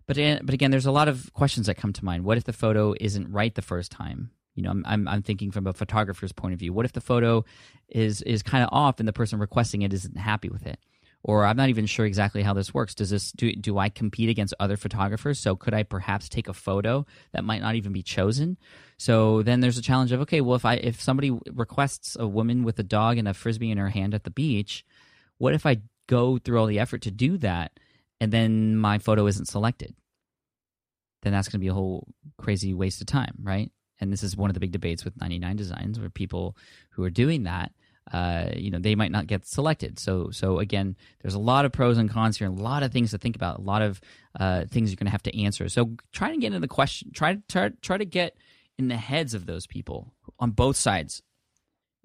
But 0.06 0.16
but 0.16 0.54
again, 0.54 0.70
there's 0.70 0.86
a 0.86 0.92
lot 0.92 1.08
of 1.08 1.30
questions 1.34 1.66
that 1.66 1.76
come 1.76 1.92
to 1.92 2.04
mind. 2.04 2.24
What 2.24 2.38
if 2.38 2.44
the 2.44 2.54
photo 2.54 2.94
isn't 2.98 3.30
right 3.30 3.54
the 3.54 3.62
first 3.62 3.92
time? 3.92 4.30
You 4.54 4.62
know, 4.62 4.70
I'm 4.70 4.82
I'm, 4.86 5.06
I'm 5.06 5.22
thinking 5.22 5.50
from 5.50 5.66
a 5.66 5.74
photographer's 5.74 6.32
point 6.32 6.54
of 6.54 6.58
view. 6.58 6.72
What 6.72 6.86
if 6.86 6.92
the 6.92 7.02
photo 7.02 7.44
is 7.90 8.22
is 8.22 8.42
kind 8.42 8.64
of 8.64 8.70
off 8.72 8.98
and 8.98 9.06
the 9.06 9.12
person 9.12 9.38
requesting 9.38 9.82
it 9.82 9.92
isn't 9.92 10.16
happy 10.16 10.48
with 10.48 10.66
it? 10.66 10.80
Or 11.24 11.44
I'm 11.44 11.56
not 11.56 11.68
even 11.68 11.86
sure 11.86 12.06
exactly 12.06 12.42
how 12.42 12.54
this 12.54 12.72
works. 12.72 12.94
Does 12.94 13.10
this 13.10 13.32
do 13.32 13.52
do 13.52 13.78
I 13.78 13.88
compete 13.88 14.28
against 14.28 14.54
other 14.60 14.76
photographers? 14.76 15.38
So 15.38 15.56
could 15.56 15.74
I 15.74 15.82
perhaps 15.82 16.28
take 16.28 16.48
a 16.48 16.54
photo 16.54 17.06
that 17.32 17.44
might 17.44 17.60
not 17.60 17.74
even 17.74 17.92
be 17.92 18.02
chosen? 18.02 18.56
So 18.98 19.42
then 19.42 19.60
there's 19.60 19.78
a 19.78 19.82
challenge 19.82 20.12
of 20.12 20.20
okay, 20.22 20.40
well 20.40 20.56
if 20.56 20.64
I 20.64 20.74
if 20.74 21.00
somebody 21.00 21.36
requests 21.52 22.16
a 22.18 22.26
woman 22.26 22.62
with 22.62 22.78
a 22.78 22.84
dog 22.84 23.18
and 23.18 23.28
a 23.28 23.34
frisbee 23.34 23.70
in 23.70 23.78
her 23.78 23.88
hand 23.88 24.14
at 24.14 24.24
the 24.24 24.30
beach, 24.30 24.84
what 25.38 25.54
if 25.54 25.66
I 25.66 25.78
go 26.08 26.38
through 26.38 26.58
all 26.58 26.66
the 26.66 26.78
effort 26.78 27.02
to 27.02 27.10
do 27.10 27.36
that 27.38 27.72
and 28.20 28.32
then 28.32 28.76
my 28.76 28.98
photo 28.98 29.26
isn't 29.26 29.46
selected? 29.46 29.94
Then 31.22 31.32
that's 31.32 31.48
going 31.48 31.58
to 31.58 31.64
be 31.64 31.68
a 31.68 31.74
whole 31.74 32.06
crazy 32.38 32.74
waste 32.74 33.00
of 33.00 33.08
time, 33.08 33.34
right? 33.42 33.72
And 34.00 34.12
this 34.12 34.22
is 34.22 34.36
one 34.36 34.50
of 34.50 34.54
the 34.54 34.60
big 34.60 34.70
debates 34.70 35.04
with 35.04 35.20
99 35.20 35.56
Designs, 35.56 35.98
where 35.98 36.10
people 36.10 36.56
who 36.90 37.02
are 37.02 37.10
doing 37.10 37.42
that 37.42 37.72
uh, 38.12 38.50
you 38.56 38.70
know 38.70 38.78
they 38.78 38.94
might 38.94 39.12
not 39.12 39.26
get 39.26 39.46
selected. 39.46 39.98
So 39.98 40.30
so 40.30 40.58
again, 40.58 40.96
there's 41.22 41.34
a 41.34 41.38
lot 41.38 41.64
of 41.64 41.72
pros 41.72 41.98
and 41.98 42.10
cons 42.10 42.38
here, 42.38 42.48
a 42.48 42.50
lot 42.50 42.82
of 42.82 42.92
things 42.92 43.10
to 43.10 43.18
think 43.18 43.36
about, 43.36 43.58
a 43.58 43.62
lot 43.62 43.82
of 43.82 44.00
uh, 44.38 44.64
things 44.66 44.90
you're 44.90 44.96
going 44.96 45.06
to 45.06 45.12
have 45.12 45.22
to 45.24 45.42
answer. 45.42 45.68
So 45.68 45.96
try 46.12 46.30
to 46.30 46.38
get 46.38 46.48
into 46.48 46.60
the 46.60 46.68
question, 46.68 47.10
try 47.12 47.38
try 47.48 47.70
try 47.82 47.98
to 47.98 48.04
get 48.04 48.36
in 48.78 48.88
the 48.88 48.96
heads 48.96 49.34
of 49.34 49.46
those 49.46 49.66
people 49.66 50.14
on 50.38 50.52
both 50.52 50.76
sides, 50.76 51.22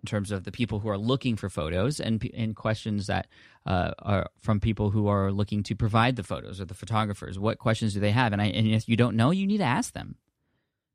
in 0.01 0.07
terms 0.07 0.31
of 0.31 0.43
the 0.43 0.51
people 0.51 0.79
who 0.79 0.89
are 0.89 0.97
looking 0.97 1.37
for 1.37 1.49
photos 1.49 1.99
and 1.99 2.29
and 2.35 2.55
questions 2.55 3.07
that 3.07 3.27
uh, 3.65 3.91
are 3.99 4.29
from 4.41 4.59
people 4.59 4.89
who 4.89 5.07
are 5.07 5.31
looking 5.31 5.63
to 5.63 5.75
provide 5.75 6.15
the 6.17 6.23
photos 6.23 6.59
or 6.59 6.65
the 6.65 6.73
photographers. 6.73 7.39
What 7.39 7.57
questions 7.57 7.93
do 7.93 7.99
they 8.01 8.11
have? 8.11 8.33
And 8.33 8.41
I 8.41 8.47
and 8.47 8.67
if 8.67 8.89
you 8.89 8.97
don't 8.97 9.15
know, 9.15 9.31
you 9.31 9.47
need 9.47 9.59
to 9.59 9.63
ask 9.63 9.93
them 9.93 10.15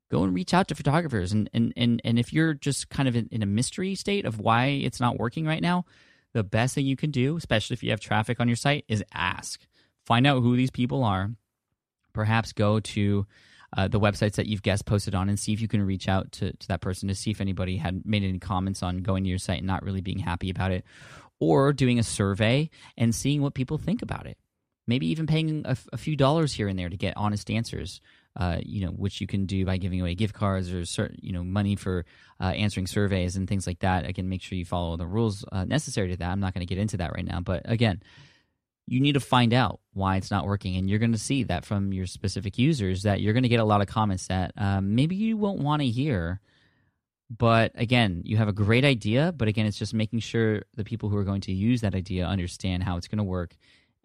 go 0.09 0.23
and 0.23 0.33
reach 0.33 0.53
out 0.53 0.67
to 0.67 0.75
photographers. 0.75 1.31
And 1.31 1.49
and 1.53 1.73
and, 1.75 2.01
and 2.03 2.19
if 2.19 2.33
you're 2.33 2.53
just 2.53 2.89
kind 2.89 3.07
of 3.07 3.15
in, 3.15 3.27
in, 3.31 3.43
a 3.43 3.47
mystery 3.47 3.95
state 3.95 4.25
of 4.25 4.39
why 4.39 4.65
it's 4.65 4.99
not 4.99 5.19
working 5.19 5.45
right 5.45 5.61
now 5.61 5.85
the 6.33 6.43
best 6.43 6.75
thing 6.75 6.85
you 6.85 6.95
can 6.95 7.11
do 7.11 7.37
especially 7.37 7.73
if 7.73 7.83
you 7.83 7.89
have 7.89 7.99
traffic 7.99 8.39
on 8.39 8.47
your 8.47 8.55
site 8.55 8.85
is 8.87 9.03
ask. 9.13 9.65
Find 10.05 10.25
out 10.27 10.41
who 10.41 10.55
these 10.55 10.71
people 10.71 11.03
are. 11.03 11.31
Perhaps 12.13 12.53
go 12.53 12.79
to 12.79 13.25
uh, 13.77 13.87
the 13.87 13.99
websites 13.99 14.33
that 14.33 14.47
you've 14.47 14.63
guest 14.63 14.85
posted 14.85 15.13
on 15.13 15.29
and 15.29 15.39
see 15.39 15.53
if 15.53 15.61
you 15.61 15.67
can 15.67 15.85
reach 15.85 16.07
out 16.07 16.31
to, 16.31 16.51
to 16.53 16.67
that 16.67 16.81
person 16.81 17.07
to 17.07 17.15
see 17.15 17.29
if 17.31 17.41
anybody 17.41 17.77
had 17.77 18.05
made 18.05 18.23
any 18.23 18.39
comments 18.39 18.81
on 18.81 18.97
going 18.97 19.23
to 19.23 19.29
your 19.29 19.37
site 19.37 19.59
and 19.59 19.67
not 19.67 19.83
really 19.83 20.01
being 20.01 20.19
happy 20.19 20.49
about 20.49 20.71
it. 20.71 20.83
Or 21.39 21.71
doing 21.71 21.99
a 21.99 22.03
survey 22.03 22.69
and 22.97 23.13
seeing 23.13 23.41
what 23.41 23.53
people 23.53 23.77
think 23.77 24.01
about 24.01 24.25
it. 24.25 24.37
Maybe 24.87 25.07
even 25.07 25.27
paying 25.27 25.63
a, 25.65 25.77
a 25.93 25.97
few 25.97 26.15
dollars 26.15 26.53
here 26.53 26.67
and 26.67 26.77
there 26.77 26.89
to 26.89 26.97
get 26.97 27.15
honest 27.15 27.51
answers 27.51 28.01
uh, 28.35 28.57
you 28.61 28.85
know, 28.85 28.91
which 28.91 29.19
you 29.21 29.27
can 29.27 29.45
do 29.45 29.65
by 29.65 29.77
giving 29.77 29.99
away 29.99 30.15
gift 30.15 30.33
cards 30.33 30.71
or 30.71 30.85
certain, 30.85 31.17
you 31.21 31.33
know, 31.33 31.43
money 31.43 31.75
for 31.75 32.05
uh, 32.39 32.45
answering 32.45 32.87
surveys 32.87 33.35
and 33.35 33.47
things 33.47 33.67
like 33.67 33.79
that. 33.79 34.05
Again, 34.05 34.29
make 34.29 34.41
sure 34.41 34.57
you 34.57 34.65
follow 34.65 34.97
the 34.97 35.07
rules 35.07 35.43
uh, 35.51 35.65
necessary 35.65 36.09
to 36.09 36.17
that. 36.17 36.29
I'm 36.29 36.39
not 36.39 36.53
going 36.53 36.65
to 36.65 36.73
get 36.73 36.81
into 36.81 36.97
that 36.97 37.13
right 37.13 37.25
now, 37.25 37.41
but 37.41 37.63
again, 37.65 38.01
you 38.89 39.01
need 39.01 39.13
to 39.13 39.19
find 39.19 39.53
out 39.53 39.79
why 39.93 40.15
it's 40.15 40.31
not 40.31 40.45
working, 40.45 40.75
and 40.75 40.89
you're 40.89 40.99
going 40.99 41.11
to 41.11 41.17
see 41.17 41.43
that 41.43 41.63
from 41.63 41.93
your 41.93 42.07
specific 42.07 42.57
users 42.57 43.03
that 43.03 43.21
you're 43.21 43.33
going 43.33 43.43
to 43.43 43.49
get 43.49 43.59
a 43.59 43.65
lot 43.65 43.81
of 43.81 43.87
comments 43.87 44.27
that 44.27 44.51
um, 44.57 44.95
maybe 44.95 45.15
you 45.15 45.37
won't 45.37 45.59
want 45.59 45.81
to 45.81 45.87
hear. 45.87 46.41
But 47.29 47.73
again, 47.75 48.23
you 48.25 48.37
have 48.37 48.47
a 48.47 48.53
great 48.53 48.83
idea, 48.83 49.31
but 49.35 49.47
again, 49.47 49.67
it's 49.67 49.77
just 49.77 49.93
making 49.93 50.19
sure 50.19 50.63
the 50.75 50.83
people 50.83 51.09
who 51.09 51.17
are 51.17 51.23
going 51.23 51.41
to 51.41 51.51
use 51.51 51.81
that 51.81 51.93
idea 51.93 52.25
understand 52.25 52.81
how 52.81 52.97
it's 52.97 53.07
going 53.07 53.19
to 53.19 53.23
work, 53.23 53.55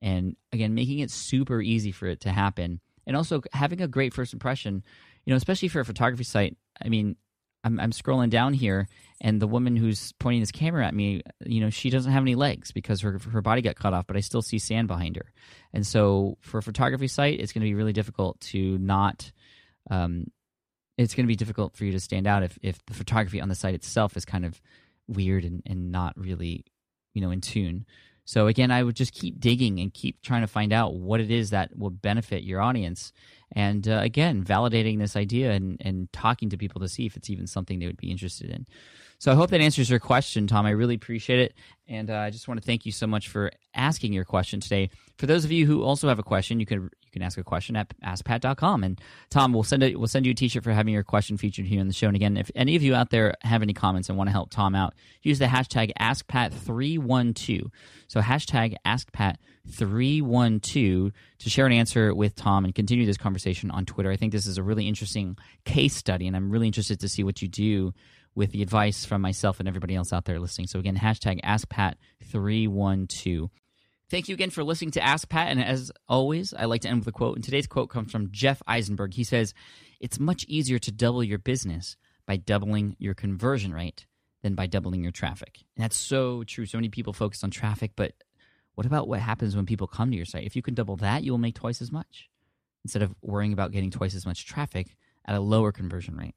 and 0.02 0.36
again, 0.52 0.74
making 0.74 0.98
it 0.98 1.10
super 1.10 1.62
easy 1.62 1.92
for 1.92 2.06
it 2.06 2.20
to 2.20 2.32
happen 2.32 2.80
and 3.06 3.16
also 3.16 3.42
having 3.52 3.80
a 3.80 3.88
great 3.88 4.14
first 4.14 4.32
impression. 4.32 4.84
You 5.24 5.32
know, 5.32 5.36
especially 5.36 5.68
for 5.68 5.80
a 5.80 5.84
photography 5.84 6.24
site. 6.24 6.56
I 6.84 6.88
mean, 6.88 7.16
I'm, 7.64 7.80
I'm 7.80 7.90
scrolling 7.92 8.28
down 8.28 8.52
here, 8.52 8.88
and 9.20 9.40
the 9.40 9.46
woman 9.46 9.74
who's 9.74 10.12
pointing 10.18 10.40
this 10.40 10.52
camera 10.52 10.86
at 10.86 10.94
me, 10.94 11.22
you 11.44 11.60
know, 11.60 11.70
she 11.70 11.88
doesn't 11.88 12.12
have 12.12 12.22
any 12.22 12.34
legs 12.34 12.72
because 12.72 13.00
her 13.00 13.18
her 13.32 13.40
body 13.40 13.62
got 13.62 13.76
cut 13.76 13.94
off, 13.94 14.06
but 14.06 14.16
I 14.16 14.20
still 14.20 14.42
see 14.42 14.58
sand 14.58 14.86
behind 14.86 15.16
her. 15.16 15.32
And 15.72 15.86
so, 15.86 16.36
for 16.40 16.58
a 16.58 16.62
photography 16.62 17.08
site, 17.08 17.40
it's 17.40 17.52
going 17.52 17.62
to 17.62 17.68
be 17.68 17.74
really 17.74 17.94
difficult 17.94 18.38
to 18.52 18.78
not. 18.78 19.32
Um, 19.90 20.26
it's 20.96 21.14
going 21.14 21.24
to 21.24 21.28
be 21.28 21.36
difficult 21.36 21.74
for 21.74 21.84
you 21.84 21.92
to 21.92 22.00
stand 22.00 22.26
out 22.26 22.42
if 22.42 22.58
if 22.62 22.84
the 22.86 22.94
photography 22.94 23.40
on 23.40 23.48
the 23.48 23.54
site 23.54 23.74
itself 23.74 24.16
is 24.16 24.24
kind 24.24 24.44
of 24.44 24.60
weird 25.08 25.44
and, 25.44 25.62
and 25.66 25.90
not 25.90 26.16
really, 26.18 26.64
you 27.14 27.22
know, 27.22 27.30
in 27.30 27.40
tune. 27.40 27.86
So 28.24 28.46
again, 28.46 28.70
I 28.70 28.82
would 28.82 28.96
just 28.96 29.12
keep 29.12 29.38
digging 29.38 29.78
and 29.80 29.92
keep 29.92 30.22
trying 30.22 30.40
to 30.40 30.46
find 30.46 30.72
out 30.72 30.94
what 30.94 31.20
it 31.20 31.30
is 31.30 31.50
that 31.50 31.76
will 31.76 31.90
benefit 31.90 32.42
your 32.42 32.60
audience. 32.60 33.12
And 33.52 33.86
uh, 33.86 34.00
again, 34.02 34.42
validating 34.44 34.98
this 34.98 35.16
idea 35.16 35.52
and, 35.52 35.76
and 35.80 36.12
talking 36.12 36.50
to 36.50 36.56
people 36.56 36.80
to 36.80 36.88
see 36.88 37.06
if 37.06 37.16
it's 37.16 37.30
even 37.30 37.46
something 37.46 37.78
they 37.78 37.86
would 37.86 37.96
be 37.96 38.10
interested 38.10 38.50
in. 38.50 38.66
So 39.18 39.30
I 39.30 39.34
hope 39.34 39.50
that 39.50 39.60
answers 39.60 39.88
your 39.88 40.00
question, 40.00 40.46
Tom. 40.46 40.66
I 40.66 40.70
really 40.70 40.96
appreciate 40.96 41.38
it. 41.38 41.54
And 41.86 42.10
uh, 42.10 42.16
I 42.16 42.30
just 42.30 42.48
want 42.48 42.58
to 42.60 42.66
thank 42.66 42.84
you 42.86 42.92
so 42.92 43.06
much 43.06 43.28
for 43.28 43.52
asking 43.74 44.14
your 44.14 44.24
question 44.24 44.60
today. 44.60 44.88
For 45.18 45.26
those 45.26 45.44
of 45.44 45.52
you 45.52 45.66
who 45.66 45.82
also 45.82 46.08
have 46.08 46.18
a 46.18 46.22
question, 46.22 46.58
you 46.58 46.64
can 46.66 46.82
you 46.82 46.90
can 47.12 47.20
ask 47.22 47.38
a 47.38 47.44
question 47.44 47.76
at 47.76 47.92
askpat.com. 48.00 48.82
And 48.82 49.00
Tom, 49.30 49.52
we'll 49.52 49.62
send 49.62 49.82
it. 49.82 49.98
We'll 49.98 50.08
send 50.08 50.24
you 50.26 50.32
a 50.32 50.34
T-shirt 50.34 50.64
for 50.64 50.72
having 50.72 50.94
your 50.94 51.04
question 51.04 51.36
featured 51.36 51.66
here 51.66 51.80
on 51.80 51.86
the 51.86 51.92
show. 51.92 52.06
And 52.06 52.16
again, 52.16 52.38
if 52.38 52.50
any 52.54 52.74
of 52.74 52.82
you 52.82 52.94
out 52.94 53.10
there 53.10 53.34
have 53.42 53.60
any 53.62 53.74
comments 53.74 54.08
and 54.08 54.16
want 54.16 54.28
to 54.28 54.32
help 54.32 54.50
Tom 54.50 54.74
out, 54.74 54.94
use 55.22 55.38
the 55.38 55.46
hashtag 55.46 55.92
AskPat312. 56.00 57.70
So 58.08 58.20
hashtag 58.20 58.76
AskPat312 58.86 61.12
to 61.38 61.50
share 61.50 61.66
an 61.66 61.72
answer 61.72 62.14
with 62.14 62.34
Tom 62.34 62.64
and 62.64 62.74
continue 62.74 63.04
this 63.06 63.18
conversation 63.18 63.70
on 63.70 63.84
Twitter. 63.84 64.10
I 64.10 64.16
think 64.16 64.32
this 64.32 64.46
is 64.46 64.56
a 64.58 64.62
really 64.62 64.88
interesting 64.88 65.36
case 65.64 65.94
study, 65.94 66.26
and 66.26 66.34
I'm 66.34 66.50
really 66.50 66.66
interested 66.66 67.00
to 67.00 67.08
see 67.08 67.22
what 67.22 67.42
you 67.42 67.48
do 67.48 67.92
with 68.34 68.52
the 68.52 68.62
advice 68.62 69.04
from 69.04 69.22
myself 69.22 69.60
and 69.60 69.68
everybody 69.68 69.94
else 69.94 70.12
out 70.12 70.24
there 70.24 70.40
listening. 70.40 70.66
So 70.66 70.78
again, 70.78 70.96
hashtag 70.96 71.40
AskPat312. 71.74 73.50
Thank 74.10 74.28
you 74.28 74.34
again 74.34 74.50
for 74.50 74.62
listening 74.62 74.92
to 74.92 75.02
Ask 75.02 75.28
Pat. 75.28 75.48
And 75.48 75.62
as 75.62 75.90
always, 76.08 76.52
I 76.54 76.66
like 76.66 76.82
to 76.82 76.88
end 76.88 77.00
with 77.00 77.08
a 77.08 77.12
quote. 77.12 77.36
And 77.36 77.44
today's 77.44 77.66
quote 77.66 77.90
comes 77.90 78.12
from 78.12 78.30
Jeff 78.30 78.62
Eisenberg. 78.66 79.14
He 79.14 79.24
says, 79.24 79.54
It's 80.00 80.20
much 80.20 80.44
easier 80.44 80.78
to 80.78 80.92
double 80.92 81.24
your 81.24 81.38
business 81.38 81.96
by 82.26 82.36
doubling 82.36 82.96
your 82.98 83.14
conversion 83.14 83.72
rate 83.72 84.06
than 84.42 84.54
by 84.54 84.66
doubling 84.66 85.02
your 85.02 85.12
traffic. 85.12 85.64
And 85.76 85.82
that's 85.82 85.96
so 85.96 86.44
true. 86.44 86.66
So 86.66 86.78
many 86.78 86.90
people 86.90 87.12
focus 87.12 87.42
on 87.42 87.50
traffic, 87.50 87.92
but 87.96 88.12
what 88.74 88.86
about 88.86 89.08
what 89.08 89.20
happens 89.20 89.56
when 89.56 89.66
people 89.66 89.86
come 89.86 90.10
to 90.10 90.16
your 90.16 90.26
site? 90.26 90.44
If 90.44 90.56
you 90.56 90.62
can 90.62 90.74
double 90.74 90.96
that, 90.96 91.22
you 91.22 91.32
will 91.32 91.38
make 91.38 91.54
twice 91.54 91.80
as 91.80 91.90
much 91.90 92.28
instead 92.84 93.02
of 93.02 93.14
worrying 93.22 93.52
about 93.52 93.72
getting 93.72 93.90
twice 93.90 94.14
as 94.14 94.26
much 94.26 94.46
traffic 94.46 94.96
at 95.24 95.34
a 95.34 95.40
lower 95.40 95.72
conversion 95.72 96.16
rate. 96.16 96.34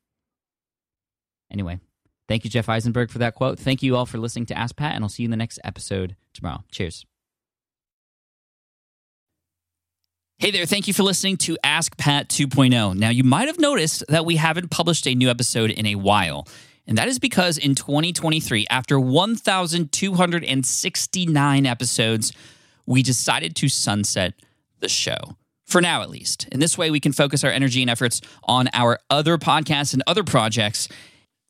Anyway, 1.51 1.79
thank 2.27 2.43
you, 2.43 2.49
Jeff 2.49 2.69
Eisenberg, 2.69 3.09
for 3.09 3.19
that 3.19 3.35
quote. 3.35 3.59
Thank 3.59 3.83
you 3.83 3.95
all 3.95 4.05
for 4.05 4.17
listening 4.17 4.45
to 4.47 4.57
Ask 4.57 4.75
Pat, 4.75 4.95
and 4.95 5.03
I'll 5.03 5.09
see 5.09 5.23
you 5.23 5.27
in 5.27 5.31
the 5.31 5.37
next 5.37 5.59
episode 5.63 6.15
tomorrow. 6.33 6.63
Cheers. 6.71 7.05
Hey 10.39 10.51
there, 10.51 10.67
thank 10.67 10.87
you 10.87 10.93
for 10.93 11.01
listening 11.01 11.37
to 11.37 11.57
Ask 11.63 11.97
Pat 11.97 12.29
2.0. 12.29 12.95
Now, 12.95 13.09
you 13.09 13.23
might 13.23 13.47
have 13.47 13.57
noticed 13.57 14.03
that 14.07 14.23
we 14.23 14.35
haven't 14.35 14.69
published 14.69 15.07
a 15.07 15.15
new 15.15 15.31
episode 15.31 15.71
in 15.71 15.87
a 15.87 15.95
while. 15.95 16.47
And 16.85 16.95
that 16.97 17.07
is 17.07 17.17
because 17.17 17.57
in 17.57 17.73
2023, 17.73 18.67
after 18.69 18.99
1,269 18.99 21.65
episodes, 21.65 22.33
we 22.85 23.01
decided 23.01 23.55
to 23.55 23.67
sunset 23.67 24.35
the 24.79 24.87
show. 24.87 25.17
For 25.65 25.81
now, 25.81 26.03
at 26.03 26.11
least. 26.11 26.47
In 26.51 26.59
this 26.59 26.77
way, 26.77 26.91
we 26.91 26.99
can 26.99 27.13
focus 27.13 27.43
our 27.43 27.51
energy 27.51 27.81
and 27.81 27.89
efforts 27.89 28.21
on 28.43 28.69
our 28.73 28.99
other 29.09 29.39
podcasts 29.39 29.93
and 29.93 30.03
other 30.07 30.23
projects 30.23 30.87